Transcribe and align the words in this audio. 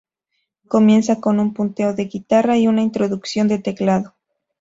Comienza 0.67 1.19
con 1.19 1.39
un 1.39 1.53
punteo 1.53 1.93
de 1.93 2.05
guitarra 2.05 2.57
y 2.57 2.65
una 2.67 2.81
introducción 2.81 3.47
de 3.47 3.59
teclado. 3.59 4.15